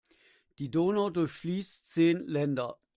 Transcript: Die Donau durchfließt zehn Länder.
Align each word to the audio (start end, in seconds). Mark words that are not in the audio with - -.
Die 0.57 0.71
Donau 0.71 1.11
durchfließt 1.11 1.85
zehn 1.85 2.25
Länder. 2.25 2.79